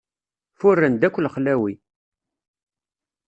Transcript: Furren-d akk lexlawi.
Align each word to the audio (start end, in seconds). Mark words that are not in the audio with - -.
Furren-d 0.59 1.01
akk 1.07 1.15
lexlawi. 1.19 1.73